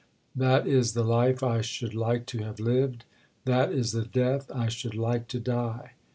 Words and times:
That 0.35 0.65
is 0.65 0.93
the 0.93 1.03
life 1.03 1.43
I 1.43 1.61
should 1.61 1.93
like 1.93 2.25
to 2.33 2.39
have 2.39 2.59
lived. 2.59 3.05
That 3.45 3.71
is 3.71 3.91
the 3.91 4.03
death 4.05 4.49
I 4.51 4.67
should 4.67 4.95
like 4.95 5.27
to 5.27 5.39
die. 5.39 5.91